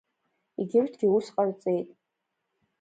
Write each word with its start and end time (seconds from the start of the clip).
Егьырҭгьы 0.59 1.07
ус 1.17 1.27
ҟарҵеит. 1.35 1.89